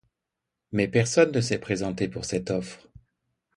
Mais 0.71 0.87
personne 0.87 1.31
ne 1.31 1.41
s'est 1.41 1.59
présenté 1.59 2.07
pour 2.07 2.25
cette 2.25 2.49
offre. 2.49 2.87